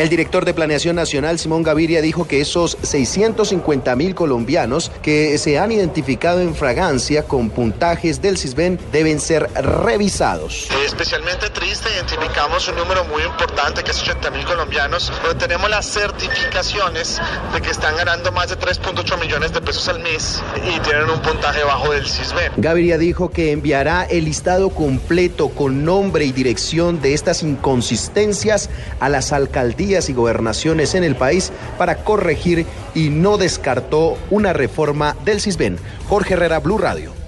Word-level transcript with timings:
El 0.00 0.08
director 0.08 0.46
de 0.46 0.54
Planeación 0.54 0.96
Nacional, 0.96 1.38
Simón 1.38 1.62
Gaviria, 1.62 2.00
dijo 2.00 2.26
que 2.26 2.40
esos 2.40 2.78
650 2.80 3.94
mil 3.96 4.14
colombianos 4.14 4.90
que 5.02 5.36
se 5.36 5.58
han 5.58 5.72
identificado 5.72 6.40
en 6.40 6.54
fragancia 6.54 7.24
con 7.24 7.50
puntajes 7.50 8.22
del 8.22 8.38
CISBEN 8.38 8.80
deben 8.92 9.20
ser 9.20 9.50
revisados. 9.52 10.68
Especialmente 10.86 11.50
triste, 11.50 11.90
identificamos 11.94 12.66
un 12.68 12.76
número 12.76 13.04
muy 13.04 13.22
importante, 13.24 13.84
que 13.84 13.90
es 13.90 14.00
80 14.00 14.30
mil 14.30 14.46
colombianos, 14.46 15.12
pero 15.20 15.36
tenemos 15.36 15.68
las 15.68 15.84
certificaciones 15.84 17.20
de 17.52 17.60
que 17.60 17.68
están 17.68 17.94
ganando 17.94 18.32
más 18.32 18.48
de 18.48 18.56
3.8 18.56 19.20
millones 19.20 19.52
de 19.52 19.60
pesos 19.60 19.86
al 19.90 20.00
mes 20.00 20.42
y 20.56 20.80
tienen 20.80 21.10
un 21.10 21.20
puntaje 21.20 21.62
bajo 21.62 21.92
del 21.92 22.08
CISBEN. 22.08 22.52
Gaviria 22.56 22.96
dijo 22.96 23.28
que 23.28 23.52
enviará 23.52 24.04
el 24.04 24.24
listado 24.24 24.70
completo 24.70 25.50
con 25.50 25.84
nombre 25.84 26.24
y 26.24 26.32
dirección 26.32 27.02
de 27.02 27.12
estas 27.12 27.42
inconsistencias 27.42 28.70
a 28.98 29.10
las 29.10 29.34
alcaldías 29.34 29.89
y 29.90 30.12
gobernaciones 30.12 30.94
en 30.94 31.02
el 31.02 31.16
país 31.16 31.50
para 31.76 32.04
corregir 32.04 32.64
y 32.94 33.08
no 33.08 33.38
descartó 33.38 34.16
una 34.30 34.52
reforma 34.52 35.16
del 35.24 35.40
CISBEN. 35.40 35.78
Jorge 36.08 36.34
Herrera, 36.34 36.60
Blue 36.60 36.78
Radio. 36.78 37.19